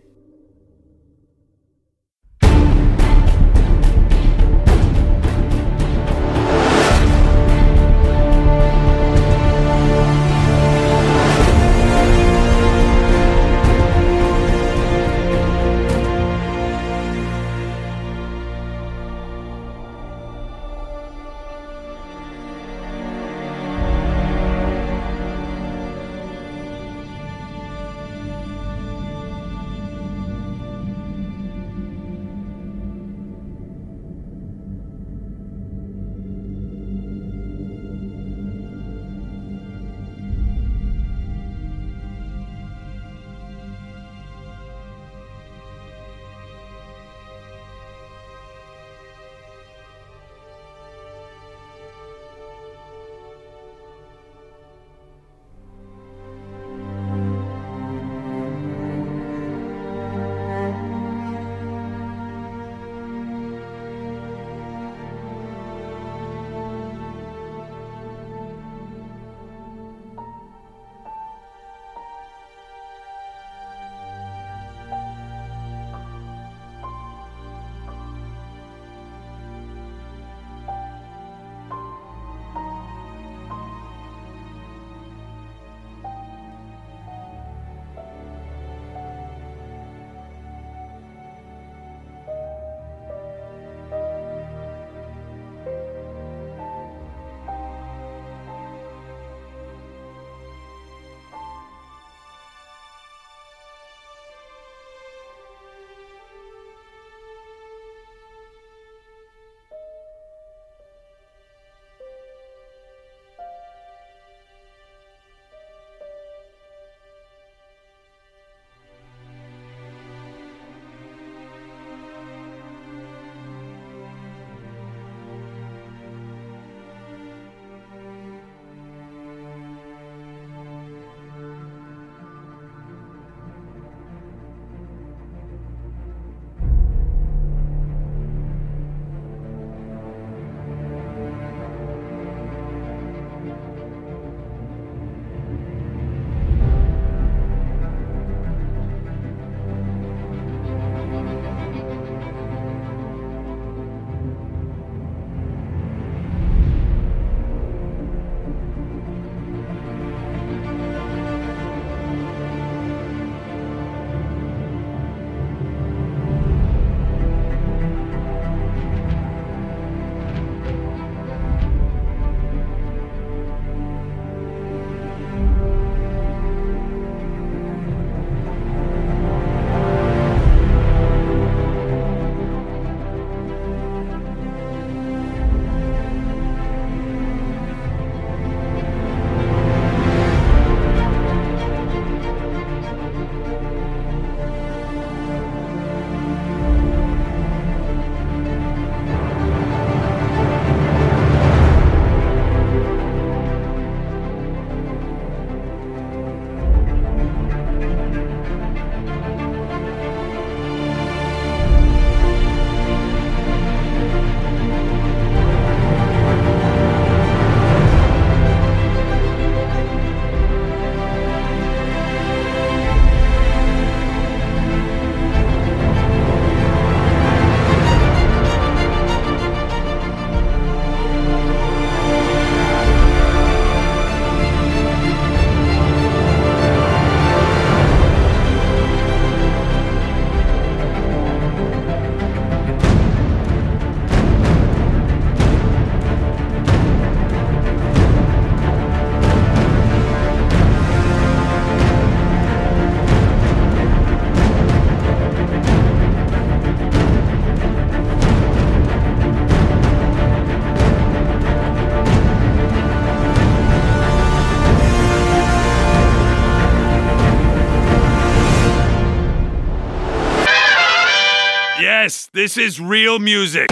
this 272.41 272.57
is 272.57 272.81
real 272.81 273.19
music. 273.19 273.69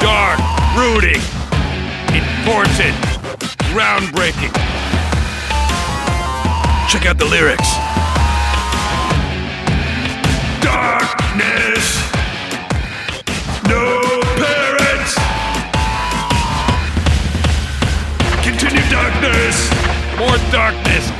Dark, 0.00 0.40
brooding, 0.74 1.20
important, 2.16 2.96
groundbreaking. 3.68 4.50
Check 6.88 7.04
out 7.04 7.18
the 7.18 7.26
lyrics. 7.28 7.74
Darkness. 10.64 12.00
No 13.68 14.00
parents. 14.40 15.14
Continue 18.42 18.88
darkness. 18.88 19.68
More 20.16 20.38
darkness. 20.50 21.19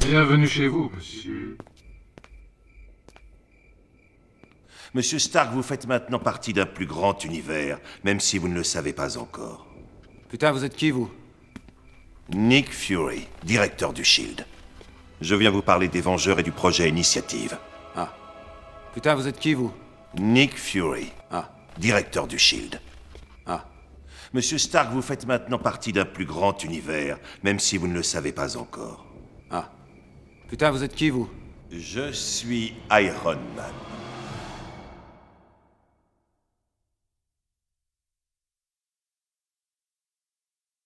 Bienvenue 0.00 0.46
chez 0.46 0.68
vous, 0.68 0.90
monsieur. 0.94 1.56
Monsieur 4.92 5.18
Stark, 5.18 5.52
vous 5.52 5.62
faites 5.62 5.86
maintenant 5.86 6.18
partie 6.18 6.52
d'un 6.52 6.66
plus 6.66 6.84
grand 6.84 7.24
univers, 7.24 7.78
même 8.04 8.20
si 8.20 8.36
vous 8.36 8.48
ne 8.48 8.54
le 8.54 8.64
savez 8.64 8.92
pas 8.92 9.16
encore. 9.16 9.66
Putain, 10.28 10.52
vous 10.52 10.64
êtes 10.64 10.76
qui, 10.76 10.90
vous? 10.90 11.10
Nick 12.34 12.70
Fury, 12.70 13.26
directeur 13.44 13.94
du 13.94 14.04
Shield. 14.04 14.44
Je 15.22 15.34
viens 15.34 15.50
vous 15.50 15.62
parler 15.62 15.88
des 15.88 16.02
Vengeurs 16.02 16.40
et 16.40 16.42
du 16.42 16.52
projet 16.52 16.88
Initiative. 16.88 17.56
Ah. 17.96 18.14
Putain, 18.92 19.14
vous 19.14 19.26
êtes 19.26 19.38
qui, 19.38 19.54
vous? 19.54 19.72
Nick 20.18 20.58
Fury. 20.58 21.10
Ah. 21.30 21.50
Directeur 21.78 22.26
du 22.26 22.38
Shield. 22.38 22.78
Monsieur 24.34 24.56
Stark, 24.56 24.90
vous 24.92 25.02
faites 25.02 25.26
maintenant 25.26 25.58
partie 25.58 25.92
d'un 25.92 26.06
plus 26.06 26.24
grand 26.24 26.64
univers, 26.64 27.18
même 27.42 27.58
si 27.58 27.76
vous 27.76 27.86
ne 27.86 27.92
le 27.92 28.02
savez 28.02 28.32
pas 28.32 28.56
encore. 28.56 29.04
Ah. 29.50 29.70
Putain, 30.48 30.70
vous 30.70 30.82
êtes 30.82 30.94
qui, 30.94 31.10
vous? 31.10 31.28
Je 31.70 32.12
suis 32.12 32.74
Iron 32.90 33.36
Man. 33.54 33.91